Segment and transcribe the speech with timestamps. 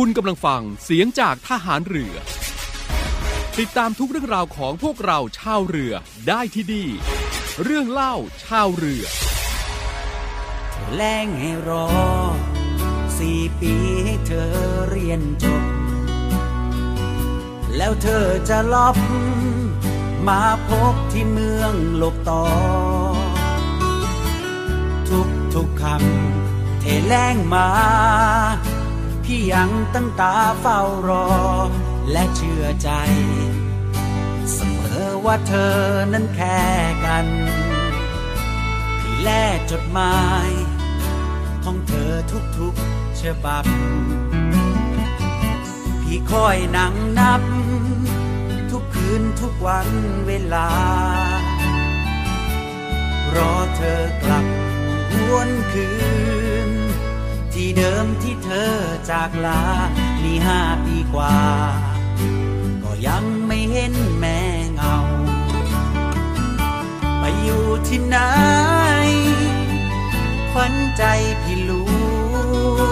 [0.00, 2.14] คุณกำลังฟังเสียงจากทหารเรือ
[3.58, 5.94] ติดตามทุกเรื่องราวของพวกเราชาวเรือ
[6.28, 6.88] ได้ที่นี่
[7.62, 9.04] เรื่องเล่าชาวเรือ
[10.94, 11.86] แรงให้รอ
[13.18, 13.74] สี่ปี
[14.04, 14.52] ให้เธอ
[14.90, 15.62] เรียนจบ
[17.76, 18.96] แล้วเธอจะลอบ
[20.28, 22.44] มาพบที่เมืองโลกต่อ
[25.08, 27.68] ทุกทุกคำเทแรงมา
[29.24, 31.28] พี่ยังตั้งตาเฝ้ารอ
[32.12, 32.90] และเชื่อใจ
[34.52, 35.76] เสมอว่าเธอ
[36.12, 36.62] นั้นแค่
[37.04, 37.26] กัน
[39.00, 39.30] พี่แล
[39.70, 40.18] จดหมา
[40.48, 40.50] ย
[41.64, 42.12] ของเธอ
[42.58, 43.64] ทุกๆฉบับ
[46.02, 47.42] พี่คอยนั่งนับ
[48.70, 49.88] ทุกคืนทุกวัน
[50.26, 50.68] เวลา
[53.34, 54.46] รอเธอกลับ
[55.30, 55.88] วนคื
[56.42, 56.43] น
[57.54, 58.74] ที่เดิมที่เธอ
[59.10, 59.64] จากลา
[60.22, 61.38] มีห้าปีกว่า
[62.82, 64.38] ก็ยังไม่เห็นแม่
[64.74, 64.96] เงา
[67.18, 68.18] ไปอยู่ที่ไหน
[70.52, 71.04] ขวัญใจ
[71.42, 71.72] พี่หล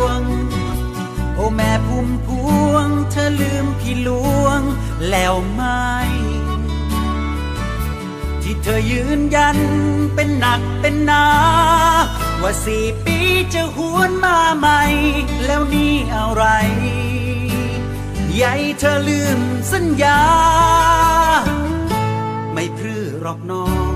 [0.02, 0.20] วง
[1.34, 2.28] โอ้แม่พุ่มพ
[2.70, 4.10] วง เธอลืมพี่หล
[4.44, 4.60] วง
[5.10, 5.62] แล้วไหม
[8.42, 9.58] ที่เธอยืนยัน
[10.14, 11.24] เป็นหนักเป็นหนา
[12.42, 13.18] ว่าสี่ปี
[13.54, 14.82] จะหวนมาใหม่
[15.44, 16.44] แล้วนี่อะไร
[18.34, 19.40] ใหญ่เธอลืม
[19.72, 20.22] สัญญา
[22.52, 23.94] ไม่พรือหรอกน้อง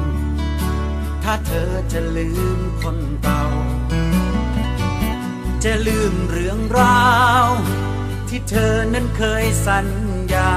[1.23, 3.45] ถ้าเธอจะลืมคนเก่า
[5.65, 7.07] จะลืมเรื่องรา
[7.45, 7.47] ว
[8.29, 9.89] ที่เธอนั้นเคยสัญ
[10.35, 10.53] ญา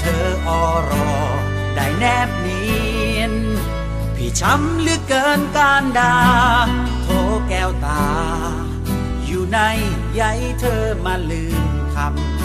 [0.00, 0.50] เธออ
[0.90, 1.10] รอ
[1.74, 2.60] ได้แนบนี
[4.28, 6.16] ที่ช้ำเหลือเกินการดา
[7.02, 7.08] โท
[7.48, 8.04] แก้วตา
[9.26, 9.58] อยู่ใน
[10.14, 10.22] ใย
[10.60, 12.35] เธอมาลืมคำ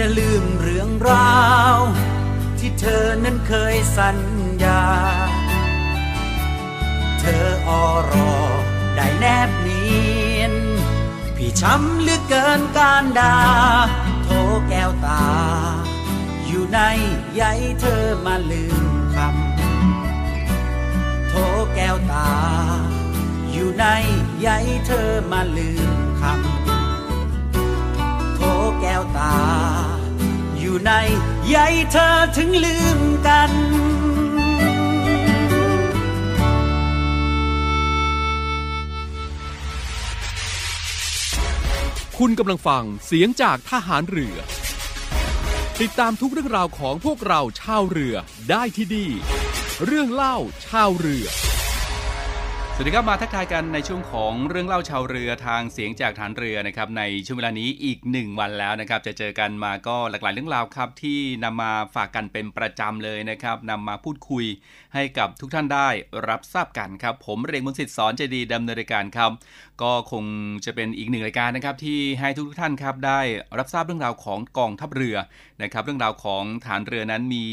[0.00, 1.36] จะลืมเรื่องรา
[1.74, 1.76] ว
[2.58, 4.18] ที่เธอนั้นเคยสัญ
[4.64, 4.82] ญา
[7.20, 7.70] เธออ
[8.10, 8.34] รอ
[8.96, 9.86] ได้แนบเนี
[10.38, 10.54] ยน
[11.36, 13.36] พี่ช้ำเหลือเกินการดา
[14.24, 14.28] โท
[14.68, 15.24] แก้วตา
[16.46, 16.80] อยู่ใน
[17.34, 17.42] ใย
[17.80, 21.34] เธอมาลืมคำโท
[21.74, 22.30] แก้วตา
[23.52, 23.86] อยู่ใน
[24.40, 24.48] ใย
[24.86, 25.90] เธอมาลืม
[26.20, 26.55] คำ
[28.80, 29.36] แก้วตา
[30.58, 30.92] อยู่ใน
[31.48, 31.56] ใย
[31.92, 33.50] เธอถึงลืมกัน
[42.18, 44.36] คุณกำลังฟังเสียงจากทหารเรือ
[45.80, 48.14] ติดตามทุกเรื่องราวของพวกเราชาวเรือ
[48.50, 49.10] ได้ที่นี่
[49.84, 51.26] เรื่องเล่าชาวเรือ
[52.78, 64.44] สวัสดีครับ มาทักทายกันในช่วงของเรื่องเล่าชาวเรือทางเสียงจากฐานเรือนะครับในช่วงเวลานี้อีกหนึ่งวันแล้วนะครับ จะเจอกันมาก็หลากหลายเรื่องราวครับที่นำมาฝากกันเป็นประจำเลยนะครับนำมาพูดคุย
[64.94, 65.88] ให้กับทุกท่านได้
[66.28, 69.30] รับทราบกันครับ ผมเรงมนสิทธิ์สอนเจดีดำเนินรายการครับ
[69.82, 70.24] ก็คง
[70.64, 73.20] จะเป็นอีกหนึ่งรายการนะครับที่ให้ทุกท่านครับได้
[73.58, 75.16] รับทราบเรื่องราวของกองทัพเรือ
[75.62, 77.44] นะครับ เรื่องราวของฐานเรือนั้นมี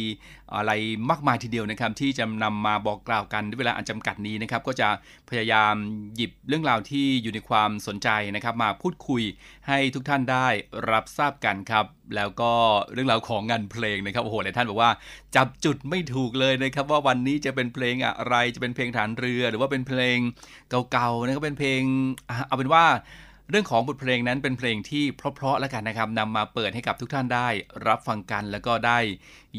[0.56, 0.72] อะไร
[1.10, 4.90] มากมายทีเดียวนะครับ ที่จะนำมาบอกกล่าวกันด้วยเวลาอันจำกัดนี้นะครับ ก็จะ
[5.30, 5.74] พยายาม
[6.16, 9.24] หยิบเรื่องราวที่อยู่ในความสนใจนะครับ มาพูดคุย
[9.68, 10.48] ให้ทุกท่านได้
[10.92, 11.86] รับทราบกันครับ
[12.16, 12.52] แล้วก็
[12.94, 14.92] เรื่องราวของงานเพลงนะครับโอ้โหหลายท่านบอกว่า
[15.36, 20.18] จับจุดไม่ถูกเลยนะครับว่าวันนี้จะเป็นเพลงอะไรจะเป็นเพลงฐานเรือ หรือว่าเป็นเพลง
[20.92, 21.82] เก่าๆนะครับเป็นเพลง
[22.48, 22.86] เอาเป็นว่า
[23.50, 27.48] เรื่องของบทเพลงนั้นเป็นเพลงที่เพราะๆแล้วกันนะครับนำมาเปิดให้กับทุกท่านได้
[27.88, 29.00] รับฟังกันแล้วก็ได้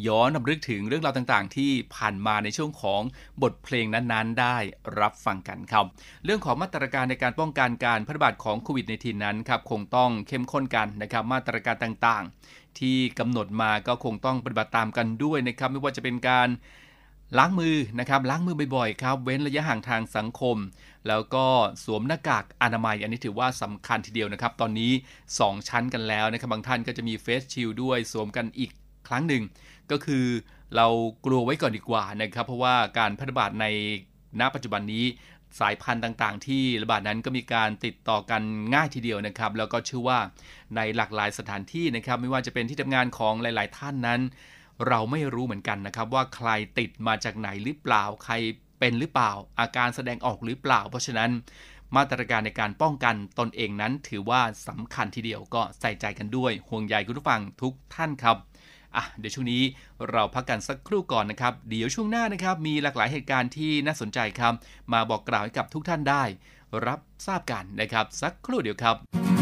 [0.06, 3.00] ย้อนนำลึกถึงเรื่องราวต่างๆ ที่ผ่านมาในช่วงของ
[3.42, 4.56] บทเพลงนั้นๆ ได้
[5.00, 5.84] รับฟังกันครับ
[6.24, 16.48] เรื่องของมาตรการในการป้องกันการแพร่ระบาดของโควิด -19 นั้นครับคงต้องเข้มข้นกันนะครับมาตรการต่างๆ ที่กำหนดมาก็คงต้องปฏิบัติตามกันด้วยนะครับ ไม่ว่าจะเป็นการ
[17.38, 20.56] ล้างมือนะครับล้างมือบ่อยๆครับ เว้นระยะห่างทางสังคม
[21.08, 21.46] แล้วก็
[21.84, 24.92] สวมหน้ากากอนามัย อันนี้ถือว่าสำคัญทีเดียวนะครับ ตอนนี้
[25.30, 28.70] 2 ชั้นกันแล้วนะครับบางท่านก็จะมีเฟสชิลด้วยสวมกันอีก
[29.08, 29.42] ครั้งหนึ่ง
[29.90, 30.26] ก็คือ
[30.76, 30.86] เรา
[31.26, 33.66] กลัวไว้ก่อนดีกว่านะครับ เพราะว่าการแพร่ระบาดใน
[34.40, 35.04] ณปัจจุบันนี้
[35.60, 38.42] สายพันธุ์ต่างๆ ที่ระบาดนั้นก็มีการติดต่อกัน
[38.74, 40.18] ง่ายทีเดียวนะครับ แล้วก็เชื่อว่า
[40.76, 44.20] ในหลากหลายสถานที่นะครับ ไม่ว่าจะเป็นที่ทำงานของหลาย ๆ ท่านนั้น
[44.88, 46.48] เราไม่รู้เหมือนกันนะครับ ว่าใคร
[46.78, 48.34] ติดมาจากไหนหรือเปล่าใคร
[48.80, 51.30] เป็นหรือเปล่า อาการแสดงออกหรือเปล่า เพราะฉะนั้น
[51.96, 58.36] มาตรการในการป้องกันตนเองนั้นถือว่าสำคัญทีเดียวก็ใส่ใจกันด้วยห่วงใยคุณผู้ฟังทุกท่านครับ
[58.96, 59.62] อะเดี๋ยวช่วงนี้
[60.10, 64.52] เราพักกันสักครู่ก่อนนะครับ เดี๋ยวช่วงหน้านะครับ มีหลากหลายเหตุการณ์ที่น่าสนใจครับ
[64.92, 66.22] มาบอกกล่าวให้กับทุกท่านได้
[66.86, 69.33] รับทราบกันนะครับ สักครู่เดียวครับ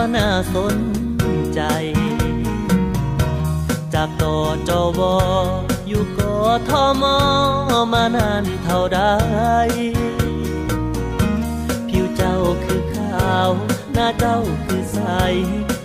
[0.00, 0.76] ว่าน่าสน
[1.54, 1.60] ใจ
[3.94, 4.24] จากต
[4.68, 5.00] จว
[5.88, 6.36] อยู่กอ
[6.68, 6.70] ท
[7.02, 7.04] ม
[7.92, 9.00] มานานเท่าใด
[11.88, 13.50] ผิวเจ้าคือขาว
[13.92, 15.00] หน้าเจ้าคือใส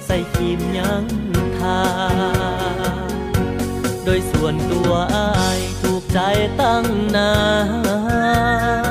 [0.05, 1.05] ใส่ครีมยัง
[1.57, 1.81] ทา
[4.03, 6.19] โดยส่วนตัวอายถูกใจ
[6.61, 7.31] ตั้งนา
[8.81, 8.82] น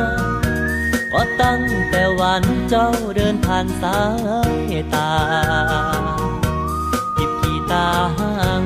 [2.22, 4.00] วันเจ้าเดินผ่านสา
[4.72, 5.12] ยตา
[7.14, 8.62] หยิบกีตาร์ห้าง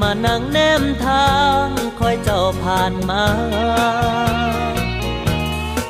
[0.00, 1.28] มานั่งแนมทา
[1.64, 1.66] ง
[1.98, 3.24] คอยเจ้าผ่านมา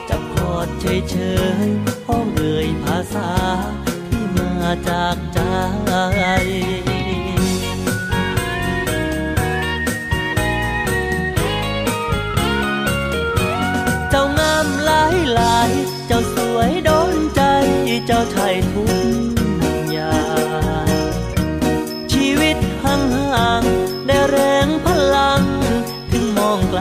[0.08, 1.16] จับคอดเฉ
[1.66, 3.30] ยๆห้องเอ่ยภาษา
[4.08, 4.52] ที่มา
[4.88, 5.40] จากใจ
[18.08, 18.90] เจ้าไทยทุก
[19.90, 20.18] อย่า
[20.84, 20.88] ง
[22.12, 25.42] ชีวิตห่างๆได้แรงพลัง
[26.10, 26.80] ถึงมองไกล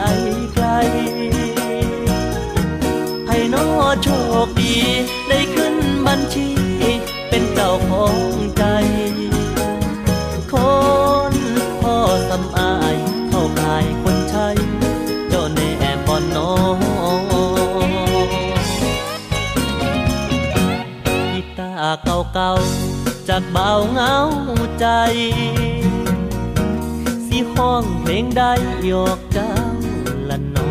[23.76, 24.18] ากเบาเหงา
[24.80, 24.86] ใจ
[27.26, 28.42] สิห้องเพลงใด
[28.86, 29.52] หยอกเจ้า
[30.28, 30.70] ละนอ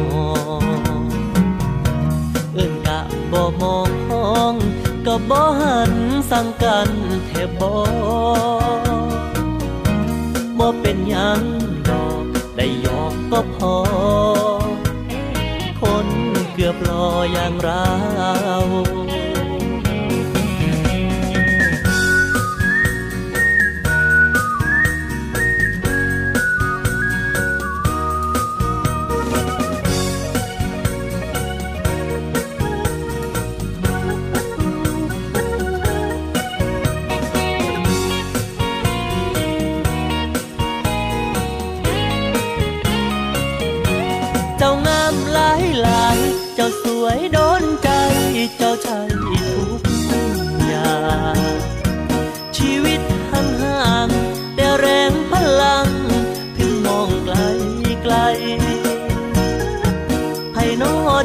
[2.53, 2.99] เอิ้นกะ
[3.31, 4.53] บ่มองห้อง
[5.05, 5.93] ก็บ่หัน
[6.31, 6.89] สั่งกัน
[7.27, 7.73] แทบบ่
[10.57, 11.41] บ่เป็นหยัง
[11.89, 12.25] ดอก
[12.55, 13.75] ได้หยอกก็พอ
[15.81, 16.07] คน
[16.53, 17.87] เกือบรออย่างเรา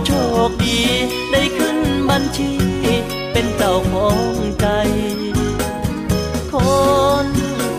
[0.06, 0.10] โช
[0.48, 0.78] คดี
[1.32, 1.78] ได้ขึ้น
[2.10, 2.50] บัญชี
[3.32, 4.66] เป็นเจ้าของใจ
[6.52, 6.54] ค
[7.24, 7.26] น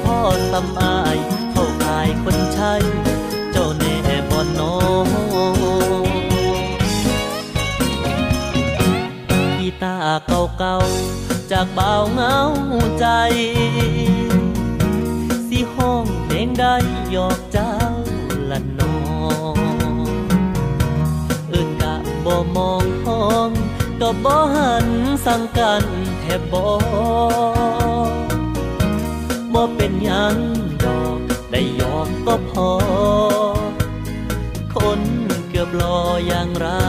[0.04, 0.20] พ่อ
[0.51, 1.18] สำอาย
[1.51, 2.74] เข้าขายคนใช้
[3.51, 3.98] เจ้าแน่
[4.30, 4.75] บ่นอ
[9.58, 9.98] กีตา
[10.58, 12.38] เก่าๆ จากเบาเหงา
[13.00, 13.06] ใจ
[15.48, 16.66] สิห้องเพลงใด
[17.12, 17.74] หยอกเจ้า
[18.50, 18.91] ละนอ
[23.06, 23.51] หอม
[24.01, 24.88] ก็บ่หัน
[25.25, 25.84] สั่งกัน
[26.20, 26.65] แทบบ่
[29.53, 30.36] บ่เป็นยัง
[30.84, 31.20] ดอก
[31.51, 32.72] ได้ยอมก็พอ
[34.75, 35.01] คน
[35.50, 36.82] เกือบรออย่างเรา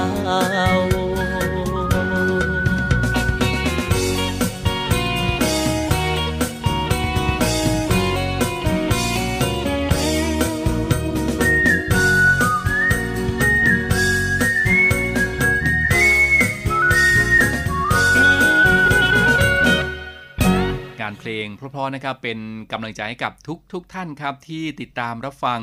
[21.23, 22.39] เพลงเพราะๆนะครับเป็น
[22.73, 25.61] กำลังใจให้กับทุกทกท่านครับที่ติดตามรับฟัง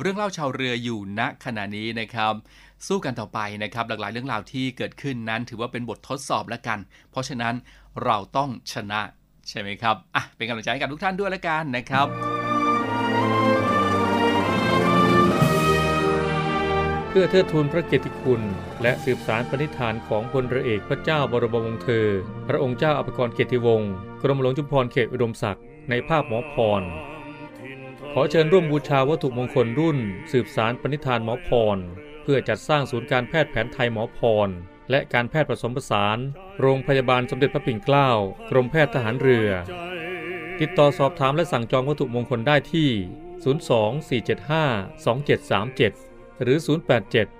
[0.00, 2.34] เรื่องเล่าชาวเรืออยู่ณขณะนี้นะครับ
[2.86, 6.78] สู้กันต่อไปนะครับ หลากหลายเรื่องราวที่เกิดขึ้นนั้น ถือว่าเป็นบททดสอบแล้วกัน
[7.10, 7.54] เพราะฉะนั้น
[8.04, 9.00] เราต้องชนะ
[9.48, 12.06] ใช่ไหมครับอะเป็นกำลังใจให้กับทุกท่านด้วยแล้วกันนะครับ
[17.08, 18.42] เพื่อเทิดทูนพระเกียรติคุณ
[18.82, 22.06] และสืบสารปณิธานของพลเรือเอกพระเจ้าบรมวงศ์เธอ
[22.48, 26.82] พระองค์เจ้าอภิกรเกียรติวงศ์กรมหลวงจุฬาภรณ์เขตอุดมศักดิ์ในภาพหมอพร
[28.12, 29.98] ขอเชิญร่วมบูชาวัตถุมงคลรุ่น
[30.32, 31.78] สืบสารปณิธานหมอพร
[32.22, 34.48] เพื่อจัดสร้างศูนย์การแพทย์แผนไทยหมอพร
[34.90, 36.18] และการแพทย์ผสมผสาน
[36.60, 38.08] โรงพยาบาลสมเด็จพระปิ่นเกล้า
[38.50, 39.48] กรมแพทย์ทหารเรือ
[40.60, 42.90] ติดต่อสอบถามและสั่งจองวัตถุมงคลได้ที่
[44.34, 47.39] 024752737 หรือ 087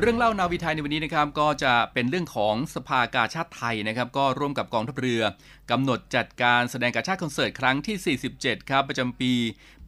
[0.00, 5.22] เรื่องเล่านาวิไทยในวันนี้นะครับก็จะเป็นเรื่องของสภากาชาติไทยนะครับก็ร่วมกับกองทัพเรือ
[5.70, 9.32] กำหนดจัดการแสดงกาชาติคอนเสิร์ตครั้งที่ 47 ครับ ประจำปี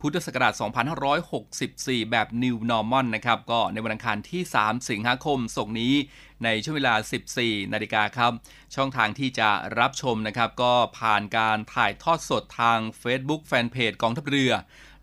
[0.01, 0.53] พุทธศักราช
[1.33, 5.95] 2564 แบบ New Normal นะครับก็ในวันอังคารที่ 3 สิงหาคมศกนี้
[6.45, 6.95] ในช่วงเวลา
[7.35, 8.33] 14 นาฬิกาครับ
[8.75, 14.53] ช่องทางที่จะรับชมนะครับ ก็ผ่านการถ่ายทอดสดทาง Facebook Fanpage กองทัพเรือ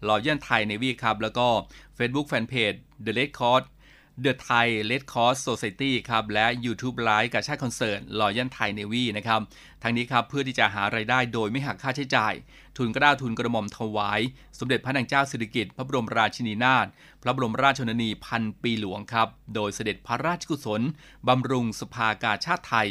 [0.08, 1.48] ลอยยันไทยในวีครับ แล้วก็
[1.98, 3.64] Facebook Fanpage The Red Cross
[4.26, 9.42] The Thai Red Cross Society ครับและ YouTube Live กับชาติคอนเสิร์ตลอยันไทยเนวีนะครับ
[9.84, 12.34] ทั้งนี้ครับเพื่อที่จะหาไรายได้โดยไม่หักค่าใช้จ่าย
[12.78, 14.22] ทุนกระด้าทุนกระหม่อมถวาย
[14.60, 16.88] สมเด็จพระนางเจ้าสิริกิติ์พระบรมราชินีนาถ
[17.24, 20.82] พระบรมราชชนนีพันปีหลวงครับ โดยเสด็จพระราชกุศล
[21.28, 22.88] บำรุงสภากาชาติไทย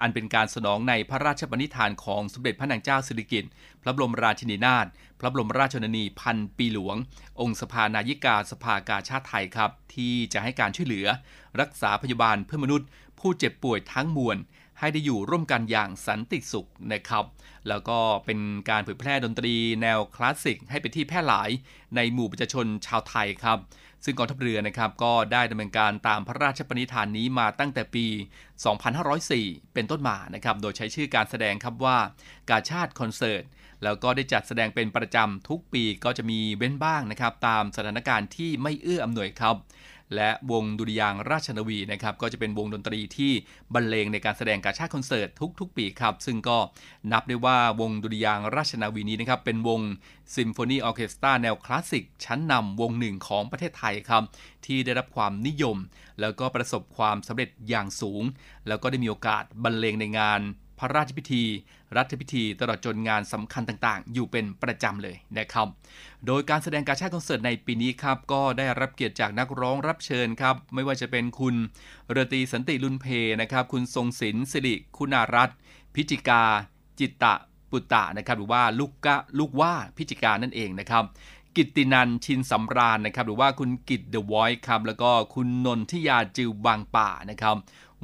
[0.00, 3.50] อันเป็นการสนองในพระราชปณิธานของสมเด็จพระนางเจ้าสิริกิติ์
[3.82, 4.86] พระบรมราชินีนาถ
[5.20, 6.96] พระบรมราชชนนีพันปีหลวง
[7.40, 11.06] องค์สภานายิกาสภากาชาติไทยครับ ที่จะให้การช่วยเหลือ
[11.60, 12.88] รักษาพยาบาลเพื่อมนุษย์
[13.18, 14.36] ผู้เจ็บป่วยทั้งมวล
[14.78, 17.24] ให้ได้อยู่ร่วมกันอย่างสันติสุขนะครับ
[17.68, 18.38] แล้วก็เป็น
[18.70, 21.50] การเผยแพร่ดนตรีแนวคลาสสิกให้เป็นที่แพร่หลาย
[21.96, 23.58] ในหมู่ประชาชนชาวไทยครับ
[24.04, 28.06] ซึ่งกองทัพเรือนะครับก็ได้ดำเนินการตามพระราชปณิธานนี้มาตั้งแต่ปี
[28.70, 31.98] 2504 เป็นต้นมานะครับ โดยใช้ชื่อการแสดงครับว่า
[32.50, 33.42] กาชาดคอนเสิร์ต
[33.84, 39.56] แล้วก็ได้จัดแสดงเป็นประจำทุกปีก็จะมีเว้นบ้างนะครับ ตามสถานการณ์ที่ไม่เอื้ออำนวยครับ
[40.14, 43.32] และวงดุริยางค์ราชนาวีนะครับก็จะเป็นวงดนตรีที่
[43.74, 45.28] บรรเลงในการแสดงกาชาดคอนเสิร์ต
[45.60, 46.58] ทุก ๆ ปีครับ ซึ่งก็
[47.12, 49.80] นับได้ว่าวงดุริยางค์ราชนาวีนี้นะครับเป็นวง
[50.36, 54.22] ซิมโฟนีออเคสตราแนวคลาสสิกชั้นนำวงหนึ่งของประเทศไทยครับ
[54.66, 55.76] ที่ได้รับความนิยม
[56.20, 58.22] แล้วก็ประสบความสำเร็จอย่างสูง
[58.68, 60.40] แล้วก็ได้มีโอกาสบรรเลงในงาน
[60.78, 61.44] พระราชพิธี
[61.96, 65.66] รัฐพิธี ตลอดจนงานสำคัญต่างๆ อยู่เป็นประจำเลยนะครับ
[66.26, 71.54] โดยการแสดงการชาติคอนเสิร์ตในปีนี้ครับก็ได้รับเกียรติจากนักร้องรับเชิญครับ ไม่ว่าจะเป็นคุณ
[72.12, 73.06] เรตีสันติลุนเผ่
[73.40, 75.50] นะครับ คุณทรงศิลป์สิริคุณารัต
[75.94, 76.42] พิจิกา
[76.98, 77.34] จิตตะ
[77.70, 81.04] ปุตตะนะครับหรือว่าลูกกะลูกหว้าพิจิกานั่นเองนะครับ
[81.56, 87.56] กิตตินันท์ ชินสำราญนะครับหรือว่าคุณกิตเดอะวอยครับแล้วก็คุณนนทิยาจิวบางป่านะครับ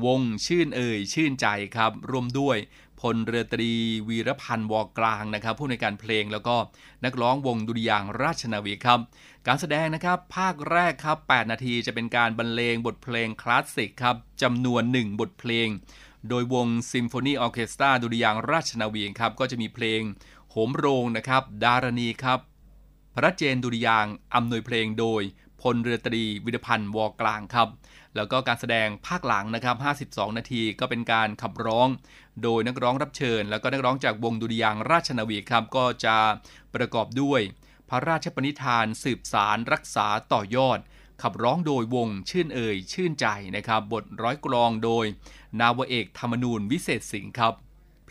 [0.05, 1.47] วงชื่นเอ่ยชื่นใจ
[1.77, 2.59] ครับร่วมด้วย
[3.01, 3.73] พลเรือตรี
[4.09, 6.57] วีรพันธ์วอกลางนะครับ ผู้ในการเพลงแล้วก็
[7.05, 9.01] นักร้องวงดุริยางราชนาวีครับ
[9.47, 15.69] การแสดงนะครับภาคแรกครับ 8 นาทีจะเป็นการบรรเลงบทเพลงคลาสสิกครับจำนวน 1 บทเพลง
[16.29, 20.01] โดยวงซิมโฟนีออเคสตราดุริยางราชนาวีครับ ก็จะมีเพลง
[20.51, 22.39] โหมโรงนะครับ ดารณีครับ
[23.15, 25.23] พระเจนดุริยางอำนวยเพลงโดย
[25.61, 27.69] พลเรือตรีวิรพันธ์วอกลางครับ
[28.17, 29.77] แล้วก็การแสดงภาคหลังนะครับ
[30.15, 31.89] 52 นาทีก็เป็นการขับร้อง
[32.43, 36.17] โดยนักร้องรับเชิญ แล้วก็นักร้องจากวงดุริยางราชนาวีครับก็จะ
[36.75, 37.41] ประกอบด้วย
[37.89, 40.79] พระราชปณิธานสืบสารรักษาต่อยอด
[41.23, 43.27] ขับร้องโดยวงชื่นเอ่ยชื่นใจ
[43.57, 45.05] นะครับ บทร้อยกลองโดย
[45.61, 47.55] นาวเอกธรรมนูญวิเศษสิงห์ครับ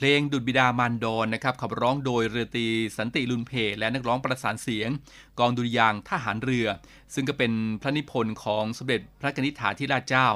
[0.04, 2.68] เพลงดุดบิดามานดอนนะครับขับร้องโดยเรือตี
[2.98, 4.90] สันติลุนเพและนักร้องประสานเสียง
[5.40, 6.68] กองดุริยางทหารเรือ
[7.14, 10.28] ซึ่งก็เป็นพระนิพนธ์ของสมเด็จพระกนิษฐาธิราชเจ้า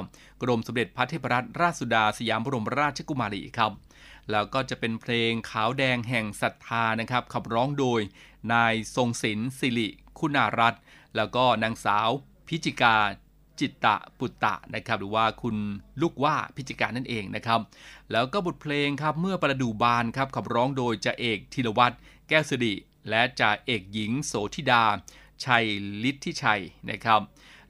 [0.42, 3.72] กรมสมเด็จพระเทพรัตนราชสุดาสยามบรมราชกุมารีครับ
[4.30, 8.00] แล้วก็จะเป็นเพลงขาวแดงแห่งศรัทธานะครับขับร้องโดย
[8.52, 10.82] นายทรงศิลป์สิริคุณารัตน์
[11.16, 12.08] แล้วก็นางสาว
[12.48, 12.96] พิจิกา
[13.60, 15.56] จิตตะปุตตะนะครับหรือว่าคุณ
[16.00, 17.60] ลูกว่าพิจิการนั่นเองนะครับ
[18.12, 21.94] แล้วก็บทเพลงครับเมื่อประดู่บานครับขับร้องโดยจ่าเอกธีรวัตร
[22.28, 22.74] แก้วสิริ
[23.10, 24.84] และจ่าเอกหญิงโสธิดา
[25.44, 25.64] ชัย
[26.10, 27.20] ฤทธิชัยนะครับ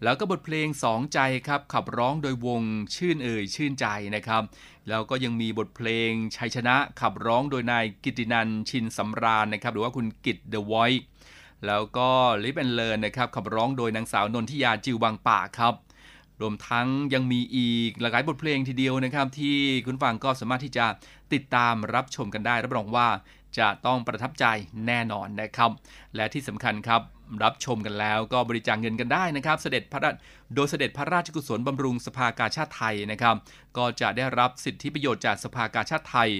[0.02, 2.62] แล้วก็บทเพลงสองใจครับขับร้องโดยวง
[2.94, 4.42] ชื่นเอ่ยชื่นใจนะครับ
[4.88, 11.04] แล้วก็ยังมีบทเพลงชัยชนะขับร้องโดยนายกิตตินันท์ ชินสำราญนะครับหรือว่าคุณกิตเดอะไวท์
[11.66, 12.08] แล้วก็
[12.42, 15.74] Live and Learn นะครับขับร้องโดยนางสาวนนทิยาจิวบางป่าครับ
[16.40, 20.86] รวมทั้งยังมีอีกหลากหลายบทเพลงทีเดียวนะครับ ที่คุณฟังก็สามารถที่จะ
[21.32, 23.08] ติดตามรับชมกันได้ รับรองว่า
[23.58, 24.44] จะต้องประทับใจ
[24.86, 25.70] แน่นอนนะครับ
[26.16, 27.00] และที่สำคัญครับ
[27.44, 30.14] รับชมกันแล้วก็บริจาคเงินกันได้นะครับ เสด็จพระราช
[30.54, 33.36] โดยเสด็จพระราชกุศลบำรุงสภากาชาติไทยนะครับ
[33.76, 36.30] ก็จะได้รับสิทธิประโยชน์จากสภากาชาติไทย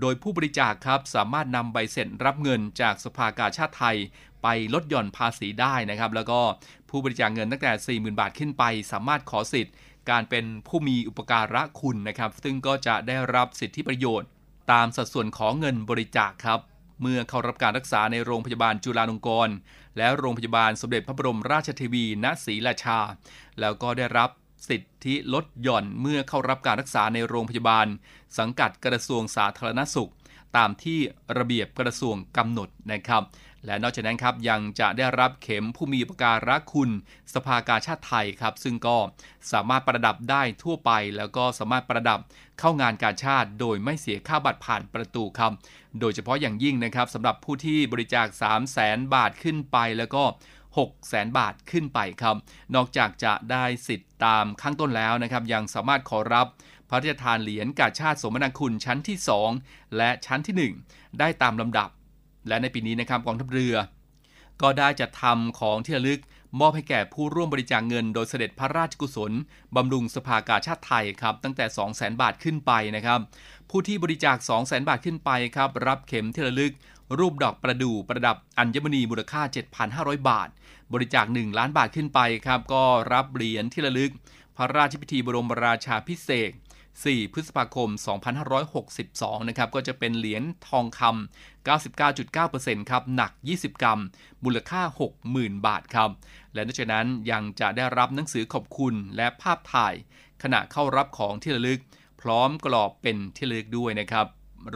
[0.00, 3.96] โดยผู้บริจาคครับสามารถนำใบเสร็จรับเงินจากสภากาชาติไทย
[4.42, 6.40] ไปลดหย่อนภาษีได้นะครับ แล้วก็
[6.90, 9.74] ผู้บริจาคเงินตั้งแต่ 40,000 บาทขึ้นไป สามารถขอสิทธิ์
[10.10, 14.28] การเป็นผู้มีอุปการะคุณนะครับ ซึ่งก็จะได้รับสิทธิประโยชน์
[14.72, 16.60] ตามสัดส่วนของเงินบริจาคครับ
[17.02, 19.54] เมื่อเข้ารับการรักษาในโรงพยาบาลจุฬาลงกรณ์
[19.96, 22.98] และโรงพยาบาลสมเด็จพระบรมราชเทวีณศรีราชา
[23.60, 24.30] แล้วก็ได้รับ
[24.68, 27.86] สิทธิลดหย่อนเมื่อเข้ารับการรักษาในโรงพยาบาล
[28.38, 30.10] สังกัดกระทรวงสาธารณสุข
[30.56, 30.98] ตามที่
[31.38, 33.22] ระเบียบกระทรวงกำหนดนะครับ
[33.66, 36.90] และนอกจากนั้นครับยังจะได้รับเข็มผู้มีอุปการะคุณ
[37.34, 38.96] สภากาชาติไทยครับ ซึ่งก็
[39.52, 42.18] สามารถประดับได้ทั่วไป แล้วก็สามารถประดับ
[42.60, 45.52] เข้างานการชาติ โดยไม่เสียค่าบัตรผ่านประตูครับ
[46.00, 50.22] โดยเฉพาะอย่างยิ่งนะครับสำหรับผู้ที่บริจาค 3 0 0แสนบาทขึ้นไปแล้วก็
[50.78, 52.36] 6แสนบาทขึ้นไปครับ
[52.74, 56.46] นอกจากจะได้สิทธิ์ตามข้างต้นแล้วนะครับ ยังสามารถขอรับ
[56.88, 59.16] พระราชทานเหรียญกาชาติสมนาคุณชั้นที่
[59.56, 61.88] 2 และชั้นที่ 1 ได้ตามลำดับ
[62.48, 63.74] และในปีนี้นะครับกองทัพเรือ
[64.62, 66.20] ก็ได้จัดทำของที่ระลึก
[66.60, 69.32] มอบให้แก่ผู้ร่วมบริจาคเงินโดยเสด็จพระราชกุศล
[69.76, 73.20] บำรุงสภากาชาติไทยครับ ตั้งแต่ 2 0 0แสนบาทขึ้นไปนะครับ
[73.70, 76.72] ผู้ที่บริจาค 2 0 0แสนบาทขึ้นไปครับ รับเข็มที่ระลึก
[77.18, 79.42] รูปดอกประดู่ประดับอัญมณีมูลค่า
[79.84, 80.48] 7,500 บาท
[80.92, 84.12] บริจาค 1 ล้านบาทขึ้นไปครับ ก็รับเหรียญที่ระลึก
[84.56, 86.50] พระราชพิธีบรมราชาพิเศษ
[86.92, 87.88] 4 พฤษภาคม
[88.68, 94.00] 2562 นะครับ ก็จะเป็นเหรียญทองคำ 99.9%ครับ หนัก 20 กรัม
[94.44, 94.82] มูลค่า
[95.24, 96.10] 60,000 บาทครับ
[96.54, 99.94] และนอกจากนั้นยังจะได้รับหนังสือขอบคุณและภาพถ่าย
[100.42, 101.80] ขณะเข้ารับของที่ระลึก
[102.20, 104.26] พร้อมกรอบเป็นที่ระลึกด้วยนะครับ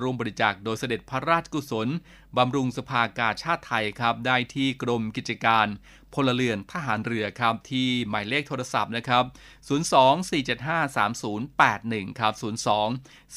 [0.00, 1.88] ร่วมบริจาคโดยเสด็จพระราชกุศล
[2.36, 5.66] บำรุงสภากาชาติไทยครับ ได้ที่กรมกิจการ
[6.14, 9.24] พลเรือนทหารเรือครับ ที่หมายเลขโทรศัพท์นะครับ
[9.68, 12.32] 02-475-3081 ครับ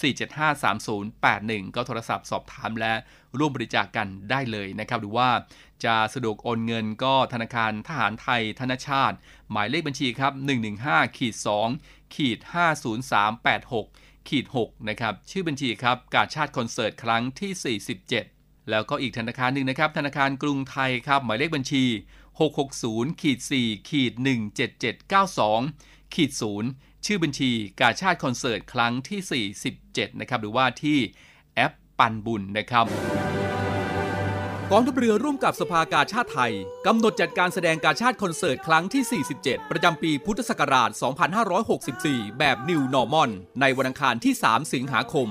[0.01, 2.93] 02-475-3081 ก็โทรศัพท์สอบถามและ
[3.37, 5.29] ร่วมบริจาคกกันได้เลยนะครับ หรือว่า
[5.85, 9.15] จะสะดวกโอนเงินก็ธนาคารทหารไทยธนชาติ
[9.51, 10.33] หมายเลขบัญชีครับ
[10.75, 11.35] 115ขีด
[11.75, 12.39] 2ขีด
[13.03, 21.83] 50386 ขีด6นะครับชื่อบัญชีครับกาชาติคอนเสิร์ตครั้งที่ 47 แล้วก็อีกธนาคารหนึ่งนะครับ ธนาคารกรุงไทยครับ หมายเลขบัญชี
[22.53, 24.13] 660ขีด4ขีด
[24.93, 26.31] 17792ขีด
[26.69, 30.97] 0ชื่อบัญชีกาชาติคอนเสิร์ตครั้งที่ 47 นะครับ หรือว่าที่
[31.55, 32.85] แอปปันบุญนะครับ
[34.75, 36.53] กองทัพเรือร่วมกับสภากาชาติไทย
[36.87, 40.89] กำหนดจัดการแสดงกาชาติคอนเสิร์ตครั้งที่ 47 ประจำปีพุทธศักราช
[41.63, 43.29] 2564 แบบ New Normal
[43.61, 45.27] ในวันอังคารที่ 3 สิงหาคม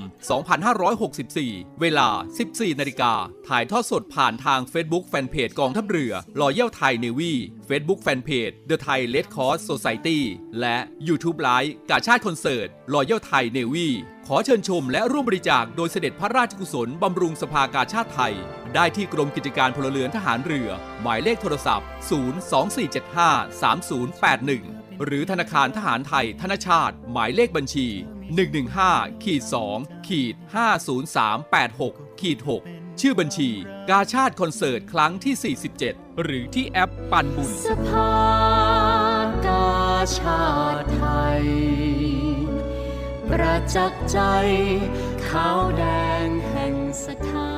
[1.09, 2.07] 2564 เวลา
[2.45, 3.13] 14 นาฬิกา
[3.47, 7.33] ถ่ายทอดสดผ่านทาง Facebook Fanpage กองทัพเรือ Royal Thai Navy
[7.69, 10.19] Facebook Fanpage The Thai Red Cross Society
[10.59, 10.77] และ
[11.07, 13.89] YouTube Live กาชาติคอนเสิร์ต Royal Thai Navy
[14.27, 18.35] ขอเชิญชมและร่วมบริจาคโดยเสด็จพระราชกุศลบำรุงสภากาชาติไทย
[18.75, 20.69] ได้ที่กรมกิจการพลเรือนทหารเรือ
[21.01, 21.87] หมายเลขโทรศัพท์
[24.43, 27.87] 024753081 หรือธนาคารทหารไทย ธนชาติ หมายเลขบัญชี
[28.55, 29.43] 115ขีด
[29.75, 30.35] 2ขีด
[31.47, 33.49] 50386ขีด6ชื่อบัญชี
[33.89, 38.13] กาชาติคอนเสิร์ตครั้งที่ 47 หรือที่แอปปันบุญสภา
[39.47, 39.73] กา
[40.19, 40.43] ชา
[40.75, 41.03] ติไท
[41.41, 41.45] ย
[43.29, 44.19] ประจักษ์ใจ
[45.27, 45.83] ขาวแด
[46.25, 46.73] งแห่ง
[47.05, 47.52] ศรัทธา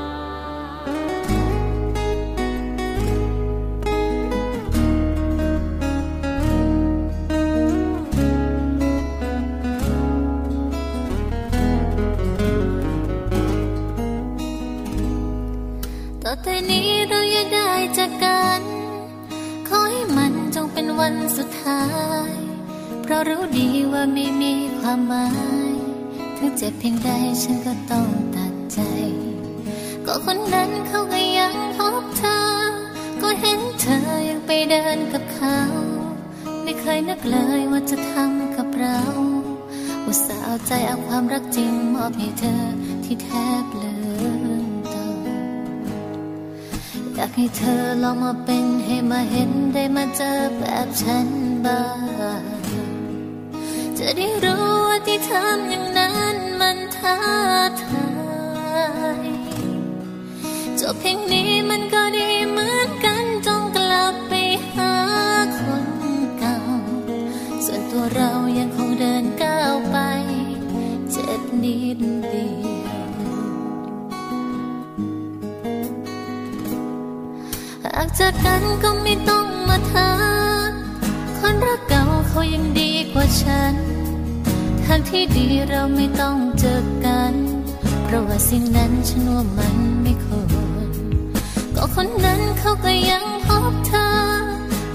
[16.27, 18.61] ต่อแต่นี้เราอย่าได้จากกัน
[19.67, 21.83] ขอให้มันจงเป็นวันสุดท้า
[22.29, 22.31] ย
[23.01, 25.29] เพราะรู้ดีว่าไม่มีความหมา
[25.71, 25.73] ย
[26.37, 27.11] ถึงเจ็บเพียงใด
[27.41, 28.79] ฉันก็ต้องตัดใจ
[30.05, 32.41] ก็คนนั้นเขาก็ยังพบเธอ
[33.21, 35.57] ก็เห็นเธอยังไปเดินกับเขา
[36.63, 38.99] ไม่เคยนึกเลยว่าจะทำกับเรา
[40.05, 42.63] อุตส่าห์เอาใจเอาความรักจริงมอบให้เธอ
[43.03, 43.29] ที่แท
[43.63, 43.94] บเลืม
[47.17, 51.27] อยากให้เธอลองมาเป็นให้มาเห็นได้มาเจอแบบฉัน
[51.65, 51.83] บ้า
[52.39, 52.43] ง
[53.97, 57.17] จะได้รู้ว่าที่ทำอย่างนั้นมันท้า
[57.83, 58.07] ทา
[59.19, 59.25] ย
[60.79, 64.33] จบเพียงนี้มันก็ดีเหมือนกันจงกลับไป
[64.73, 64.93] หา
[65.57, 65.85] คน
[66.39, 66.57] เก่า
[67.65, 69.97] ส่วนตัวเรายังคงเดินก้าวไป
[71.11, 71.99] เจ็บนิด
[72.29, 80.11] เดียวากจากกันก็ไม่ต้องมาถา
[80.67, 80.69] ม
[81.39, 83.75] คนรักเก่าเขายังดีกว่าฉัน
[84.85, 87.33] ทางที่ดีเราไม่ต้องเจอกัน
[88.03, 90.89] เพราะว่าสิ่งนั้นฉันว่ามันไม่ควร
[91.75, 94.09] ก็คนนั้นเขาก็ยังพบเธอ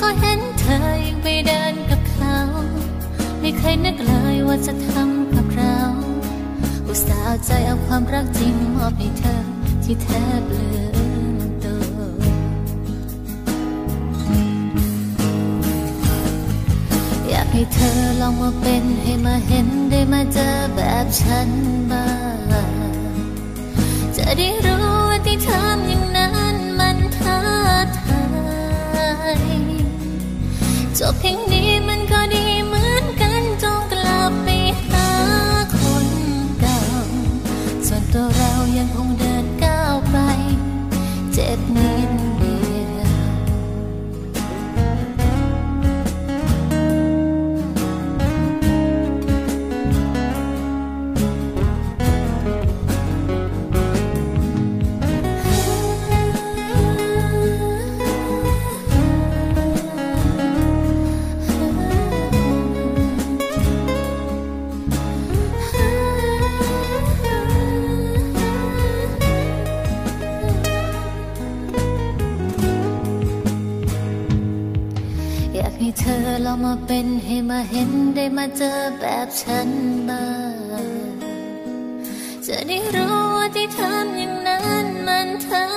[0.01, 2.37] ก็เห็นเธอยังไปเดินกับเขา
[3.41, 5.79] ไม่เคยนึกเลยว่าจะทำกับเรา
[6.87, 9.43] อุตส่าห์ใจเอาความรักจริงมอบให้เธอ
[9.85, 10.09] ที่แท
[10.41, 10.80] บลืม
[17.61, 21.51] ให้เธอลองมาเป็นให้มาเห็นได้มาเจอแบบฉัน
[21.91, 22.07] บ้า
[22.39, 22.95] ง
[24.17, 27.39] จะได้รู้ว่าที่ทำอย่างนั้นมันท้า
[27.99, 28.23] ทา
[29.37, 29.41] ย
[30.99, 31.70] จบเพียงนี้
[78.21, 79.69] ได้มาเจอแบบฉัน
[80.09, 80.27] บ้า
[80.85, 80.87] ง
[82.47, 85.70] จะได้รู้ว่าที่ทำอย่างนั้นมันทำ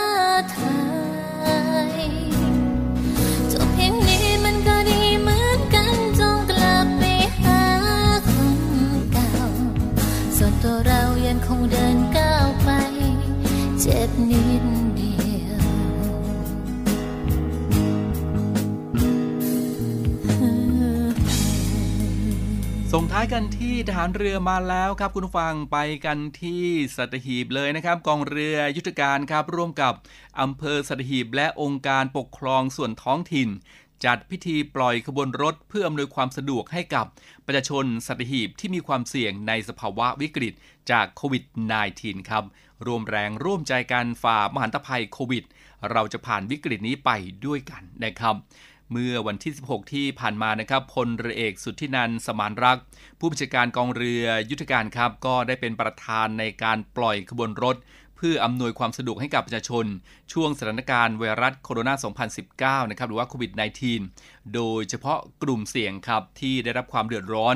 [22.95, 26.63] ส่งท้ายกันที่ทหารเรือมาแล้วครับคุณผู้ฟังไปกันที่
[26.95, 29.93] สัตหีบเลยนะครับ กองเรือยุทธการครับร่วมกับ
[30.41, 33.49] อำเภอสัตหีบและองค์การปกครองส่วนท้องถิ่น
[34.05, 37.05] จัดพิธีปล่อยขบวนรถเพื่ออำนวยความสะดวกให้กับ
[37.45, 40.53] ประชาชนสัตหีบที่มีความเสี่ยงในสภาวะวิกฤต
[40.91, 41.43] จากโควิด
[41.87, 42.43] -19 ครับ
[42.87, 45.43] รวมแรงร่วมใจกันฝ่ามหันตภัยโควิด
[45.91, 47.09] เราจะผ่านวิกฤตนี้ไป
[47.45, 48.35] ด้วยกันนะครับ
[48.93, 52.77] เมื่อวันที่ 16 ที่ผ่านมานะครับพลเรือเอกสุทธินันสมานรัก
[53.19, 57.75] ผู้บัญชาการกองเรือยุทธการครับ ก็ได้เป็นประธานในการปล่อยขบวนรถ
[58.15, 59.85] เพื่อพื่ออำนวยความสะดวกให้กับประชาชน
[60.33, 63.51] ช่วงสถานการณ์ไวรัสโคโรนา 2019 นะครับหรือว่าโควิด
[64.03, 67.55] -19 โดยเฉพาะกลุ่มเสี่ยงครับที่ได้รับความเดือดร้อน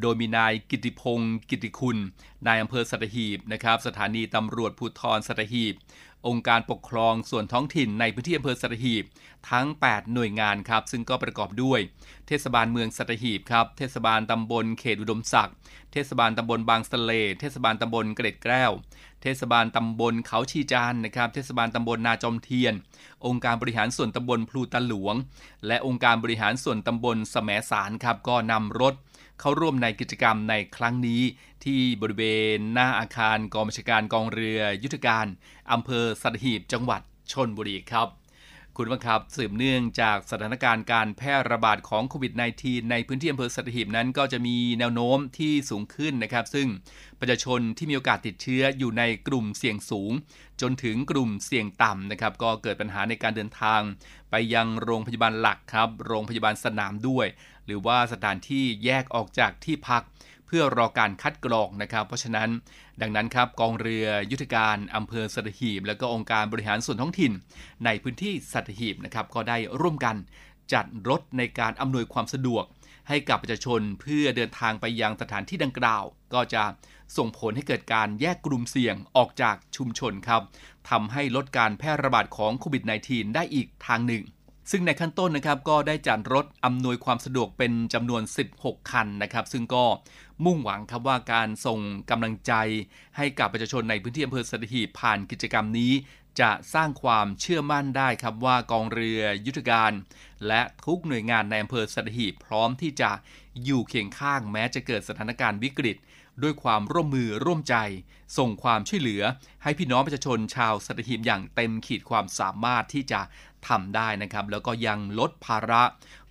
[0.00, 1.98] โดยมีนายกิติพงศ์กิติคุณ
[2.46, 5.74] นายอำเภอสัตหีบนะครับ สถานีตำรวจภูธรสัตหีบ
[6.26, 9.04] องค์การปกครองส่วนท้องถิ่นในพื้นที่อำเภอสัตหีบ
[9.50, 11.80] ทั้ง 8 หน่วยงานครับ ซึ่งก็ประกอบด้วย
[12.26, 15.54] เทศบาลเมืองสัตหีบครับ เทศบาลตำบลเขตอุดมศักดิ์
[15.92, 18.72] เทศบาลตำบลบางสะเล เทศบาลตำบลเกร็ดแก้ว
[19.22, 22.74] เทศบาลตำบลเขาชีจานนะครับ เทศบาลตำบลนาจอมเทียน
[23.26, 25.14] องค์การบริหารส่วนตำบลพลูตาหลวง
[25.66, 28.94] และองค์การบริหารส่วนตำบลสมสารครับก็นำรถ
[29.40, 31.22] เข้าร่วมในกิจกรรมในครั้งนี้
[31.64, 32.24] ที่บริเว
[32.56, 35.26] ณหน้าอาคารกองบัญชาการกองเรือยุทธการ
[35.72, 37.00] อำเภอสัตหีบจังหวัด
[37.32, 38.08] ชนบุรีครับ
[38.78, 46.68] คุณผู้ครับสืบเนื่องจากสถานการณ์การแพร่ระบาดของโควิด -19 ในพื้นที่อำเภอสัตหีบนั้นก็จะมีแนวโน้มที่สูงขึ้นนะครับ ซึ่ง
[47.20, 50.12] ประชาชนที่มีโอกาสติดเชื้ออยู่ในกลุ่มเสี่ยงสูง
[50.60, 53.80] จนถึงกลุ่มเสี่ยงต่ำนะครับ ก็เกิดปัญหาในการเดินทาง
[54.30, 57.26] ไปยังโรงพยาบาลหลักครับ โรงพยาบาลสนามด้วย
[57.66, 60.02] หรือว่าสถานที่แยกออกจากที่พัก
[60.46, 62.48] เพื่อรอการคัดกรองนะครับ เพราะฉะนั้น
[63.00, 67.32] ดังนั้นครับกองเรือยุทธการอำเภอสัตหีบ และก็องค์การบริหารส่วนท้องถิ่น
[67.84, 70.16] ในพื้นที่สัตหีบนะครับก็ได้ร่วมกัน
[70.72, 72.64] จัดรถในการอำนวยความสะดวก
[73.08, 76.62] ให้กับประชาชนเพื่อเดินทางไปยังสถานที่ดังกล่าว ก็จะ
[77.16, 80.42] ส่งผลให้เกิดการแยกกลุ่มเสี่ยงออกจากชุมชนครับ
[80.90, 84.22] ทำให้ลดการแพร่ระบาดของโควิด -19 ได้อีกทางหนึ่ง
[84.70, 88.22] ซึ่งในขั้นต้นนะครับก็ได้จัดรถอำนวยความสะดวกเป็นจำนวน
[88.56, 89.84] 16 คันนะครับซึ่งก็
[90.44, 91.78] มุ่งหวังครับว่าการส่ง
[92.10, 92.52] กำลังใจ
[93.16, 95.92] ให้กับประชาชนในพื้นที่อำเภอสัตหีบผ่านกิจกรรมนี้
[96.40, 99.92] จะสร้างความเชื่อมั่นได้ครับว่ากองเรือยุทธการ
[100.46, 103.10] และทุกหน่วยงานในอำเภอสัตหีบพร้อมที่จะ
[103.64, 105.96] อยู่เคียงข้างแม้จะเกิดสถานการณ์วิกฤต
[106.42, 107.76] ด้วยความร่วมมือร่วมใจ
[108.38, 109.22] ส่งความช่วยเหลือ
[109.62, 113.20] ให้พี่น้องประชาชนชาวสัตหีบอย่างเต็มขีดความสามารถที่จะ
[113.68, 115.82] ทำได้นะครับ แล้วก็ยังลดภาระ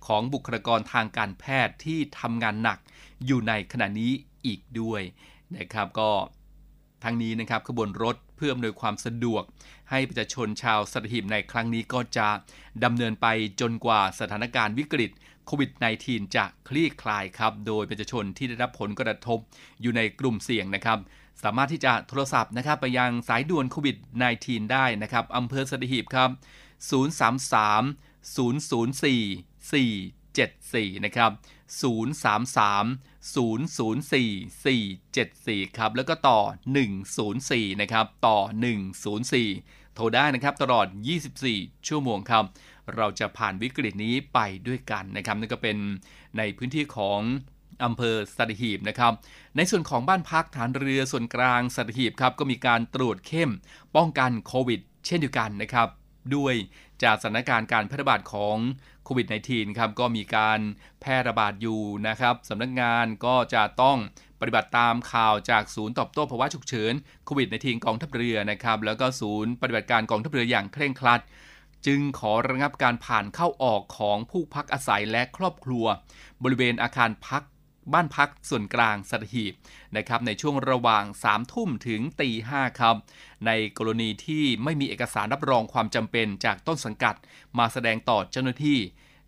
[0.06, 2.78] ของบุคลากรทางการแพทย์ที่ทำงานหนัก
[3.26, 4.12] อยู่ในขณะนี้
[4.46, 5.02] อีกด้วย
[5.56, 6.10] นะครับก็
[7.04, 9.42] ทั้งนี้นะครับขบวนรถเพื่ออำนวยความสะดวก
[9.90, 12.28] ให้ประชาชนชาวสัตหีบในครั้งนี้ก็จะ
[12.84, 13.26] ดำเนินไป
[13.60, 15.10] จนกว่าสถานการณ์วิกฤต
[15.46, 15.70] โควิด
[16.02, 19.38] -19 จะคลี่คลายครับ โดยประชาชนที่ได้รับผลกระทบ
[19.80, 20.98] อยู่ในกลุ่มเสี่ยงนะครับ
[21.42, 23.96] สามารถที่จะโทรศัพท์นะครับไปยังสายด่วนโควิด
[24.34, 26.30] -19 ได้นะครับอำเภอสัตหีบครับ
[26.90, 26.92] 033
[29.70, 29.94] 004
[30.36, 31.30] 474 นะครับ
[31.80, 32.84] 033
[33.34, 33.34] 004
[34.64, 36.40] 474 ครับ แล้วก็ต่อ
[37.10, 38.38] 104 นะครับ ต่อ
[39.16, 40.86] 104 โทรได้นะครับ ตลอด
[41.36, 42.44] 24 ชั่วโมงครับ
[42.96, 45.76] เราจะผ่านวิกฤตนี้ไปด้วยกันนะครับนั่นก็เป็น
[46.38, 47.20] ในพื้นที่ของ
[47.84, 49.12] อำเภอสัตหีบนะครับ
[49.56, 53.50] ในส่วนของบ้านพักฐานเรือส่วนกลางสัตหีบครับ ก็มีการตรวจเข้ม
[53.96, 55.88] ป้องกันโควิด เช่นเดียวกันนะครับ
[56.36, 56.54] ด้วย
[57.02, 58.56] จากสถานการณ์การแพร่ระบาดของ
[59.04, 60.60] โควิด -19 ครับก็มีการ
[61.00, 63.98] แพร่ระบาดอยู่นะครับสำนักงานก็จะต้อง
[64.40, 66.92] ปฏิบัติตามข่าวจากศูนย์ตอบโต้ภาวะฉุกเฉิน
[67.24, 71.22] โควิด -19 กองทัพเรือนะครับแล้วก็ศูนย์ปฏิบัติการกองทัพเรืออย่างเคร่งครัด
[71.86, 75.84] จึงขอระงับการผ่านเข้าออกของผู้พักอาศัยและครอบครัว
[76.42, 77.42] บริเวณอาคารพัก
[77.92, 79.52] บ้านพักส่วนกลางสัตหีบ
[79.96, 82.96] นะครับในช่วงระหว่าง 3 ทุ่มถึงตีห้าครับ
[83.46, 87.14] ในกรณีที่ไม่มีเอกสารรับรองความจำเป็นจากต้นสังกัด
[87.58, 88.78] มาแสดงต่อเจ้าหน้าที่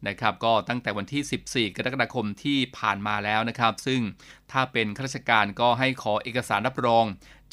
[0.09, 4.01] นะครับก็ตั้งแต่วันที่ 14 กรกฎาคมที่ผ่านมาแล้วนะครับ ซึ่ง
[4.53, 7.05] ถ้าเป็นข้าราชการก็ให้ขอเอกสารรับรอง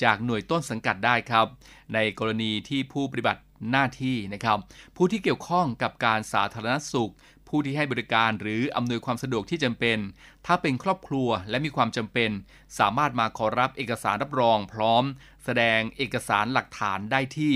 [0.04, 1.48] จากหน่วยต้นสังกัดได้ครับ
[1.94, 4.58] ในกรณีที่ผู้ปฏิบัติหน้าที่นะครับ
[4.96, 7.12] ผู้ที่เกี่ยวข้องกับการสาธารณสุข
[7.56, 9.98] ผู้ที่ให้บริการหรืออำนวยความสะดวกที่จำเป็น
[10.46, 12.32] ถ้าเป็นครอบครัวและมีความจำเป็น
[12.80, 15.04] สามารถมาขอรับเอกสารรับรองพร้อม
[15.46, 17.54] แสดงเอกสารหลักฐานได้ที่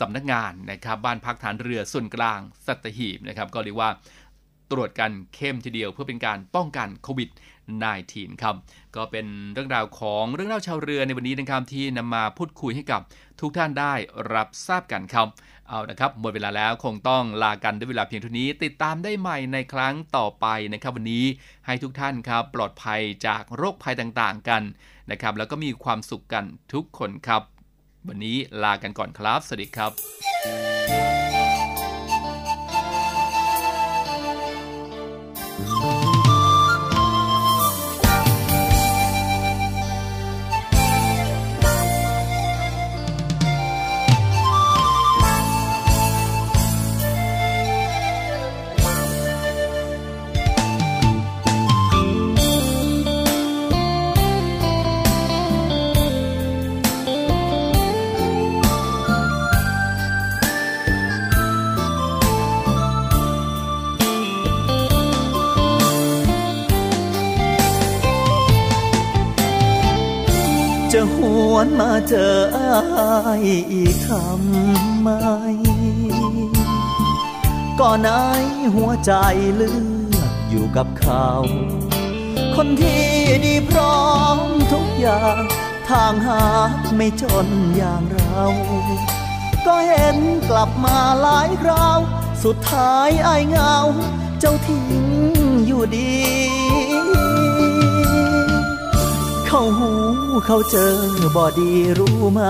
[0.00, 3.90] สำนักงานนะครับบ้านพักฐานเรือส่วนกลางสัตหีบนะครับก็เรียกว่า
[4.70, 7.30] ตรวจกันเข้มทีเดียวเพื่อเป็นการป้องกันโควิด
[7.70, 8.54] -19 ครับ
[8.96, 13.00] ก็เป็นเรื่องราวของเรื่องเล่าชาวเรือในวันนี้นะครับที่นำมาพูดคุยให้กับ
[13.40, 13.94] ทุกท่านได้
[14.34, 15.28] รับทราบกันครับ
[15.68, 21.24] เอานะครับ หมดเวลาแล้วคงต้องลากันด้วยเวลาเพียงเท่านี้ ติดตามได้ใหม่ในครั้งต่อไปนะครับวันนี้
[21.66, 24.62] ให้ทุกท่านครับปลอดภัยจากโรคภัยต่างๆกัน
[25.10, 27.42] นะครับแล้วก็มีความสุขกันทุกคนครับ
[28.08, 29.88] วันนี้ลากันก่อนครับ สวัสดีครั
[36.00, 36.01] บ
[71.62, 72.72] หวนมาเจออา
[73.40, 75.08] ยอีกทำไม
[77.80, 78.10] ก่อนไหน
[78.74, 79.12] หัวใจ
[79.56, 79.70] เลื
[80.16, 81.28] อกอยู่กับเขา
[82.56, 83.06] คนที่
[83.44, 84.02] ดีพร้อ
[84.36, 84.38] ม
[84.72, 85.42] ทุกอย่าง
[85.90, 86.42] ทางหา
[86.96, 87.46] ไม่จน
[87.76, 88.42] อย่างเรา
[89.66, 90.16] ก็เห็น
[90.50, 91.98] กลับมาหลายคราว
[92.44, 93.76] สุดท้ายไอ้เงา
[94.40, 94.86] เจ้าทิ้ง
[95.66, 96.12] อยู่ดี
[100.46, 100.94] เขาเจอ
[101.36, 102.40] บอดีรู้ไหม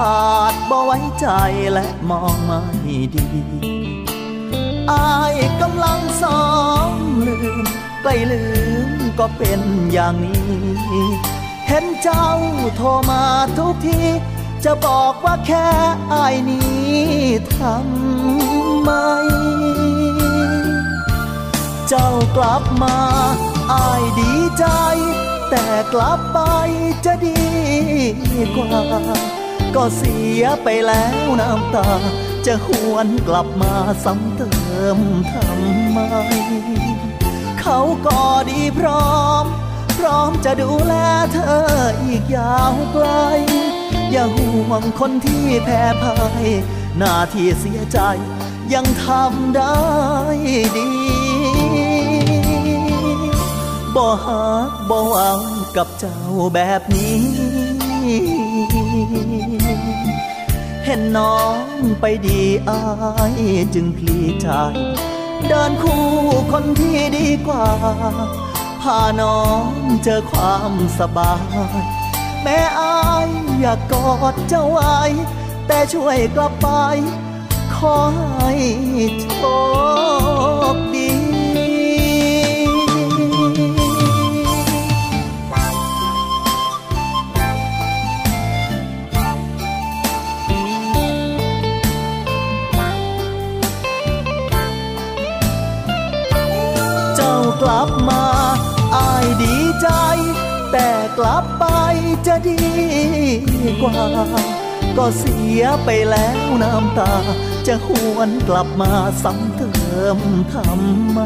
[0.00, 1.26] อาจบ่ไว้ใจ
[1.72, 2.60] และมองไม่
[3.14, 3.26] ดี
[4.90, 6.44] อายกำลังสอ
[6.88, 6.90] ง
[7.26, 7.66] ลืม
[8.02, 8.44] ใกล้ลื
[8.88, 9.60] มก็เป็น
[9.92, 10.44] อย่างนี้
[11.68, 12.28] เห็นเจ้า
[12.76, 13.24] โทรมา
[13.58, 14.00] ทุกที
[14.64, 15.68] จะบอกว่าแค่
[16.12, 16.92] อายนี้
[17.56, 18.90] ทำไม
[21.88, 22.96] เจ้ากลับมา
[23.70, 24.64] อายดีใจ
[25.50, 26.38] แต่กลับไป
[27.04, 27.42] จะดี
[28.56, 28.80] กว่า
[29.74, 31.88] ก็เสียไปแล้วน้ำตา
[32.46, 34.50] จะหวนกลับมาซ้ำเติ
[34.96, 34.98] ม
[35.30, 35.98] ทำไม
[37.60, 38.20] เขาก็
[38.50, 39.44] ดีพร้อม
[39.98, 40.94] พร้อมจะดูแล
[41.32, 41.56] เธอ
[42.02, 43.06] อีกยาวไกล
[44.10, 46.46] อย่าห่วงคนที่แพ้พ่าย
[46.98, 47.98] หน้าที่เสียใจ
[48.74, 49.76] ยังทำได้
[50.76, 51.01] ดี
[54.12, 55.34] บ่ฮักบ่เอา
[55.76, 56.18] กับเจ้า
[56.54, 57.20] แบบนี้
[60.84, 61.66] เห็นน้อง
[62.00, 62.80] ไปดีอา
[63.32, 63.34] ย
[63.74, 64.46] จึงพลีใจ
[65.48, 66.04] เดินคู่
[66.52, 67.66] คนที่ดีกว่า
[68.82, 69.70] พาน้อง
[70.04, 71.82] เจอความสบาย
[72.42, 73.28] แม่อาย
[73.60, 74.98] อยากกอดเจ้าไว้
[75.66, 76.68] แต่ช่วยกลับไป
[77.74, 77.96] ขอ
[78.36, 78.52] ให้
[79.20, 79.26] โช
[80.74, 80.91] ค
[97.62, 98.24] กลับมา
[98.94, 99.88] อายดีใจ
[100.72, 101.64] แต่กลับไป
[102.26, 102.62] จะดี
[103.82, 104.02] กว่า
[104.96, 107.12] ก็เสียไปแล้วน้ำตา
[107.66, 109.72] จะหวนกลับมาซ้ำเติ
[110.16, 110.18] ม
[110.52, 111.18] ทำไม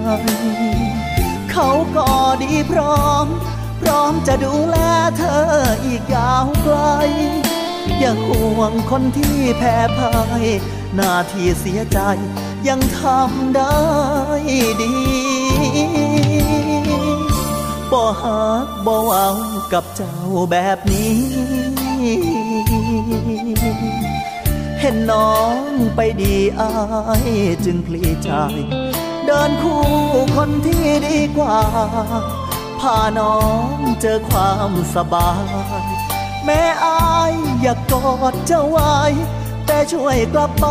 [1.50, 2.08] เขาก็
[2.42, 3.26] ดีพร้อม
[3.80, 4.76] พร้อมจะดูแล
[5.18, 5.44] เธอ
[5.84, 6.76] อีกยาวไกล
[7.98, 10.44] อย่าห่วงคนที่แพ้พ่าย
[10.94, 11.98] หน้าที่เสียใจ
[12.68, 13.76] ยังทำได้
[14.82, 15.45] ดี
[17.92, 19.28] บ่ฮักบ่เอา
[19.72, 20.14] กับเจ้า
[20.50, 21.20] แบบนี้
[24.80, 25.56] เห็นน้อง
[25.96, 26.70] ไปดีอา
[27.26, 27.28] ย
[27.64, 28.30] จึงพลีใจ
[29.26, 29.84] เดินคู่
[30.36, 31.58] คนที่ดีกว่า
[32.80, 33.36] พาน้อ
[33.76, 35.46] งเจอความสบาย
[36.44, 38.96] แม่อายอยากกอดเจ้าไว้
[39.66, 40.66] แต่ช่วยกลับไป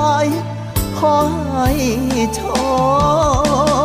[0.99, 1.15] ขอ
[1.53, 1.69] ให้
[2.33, 2.39] โช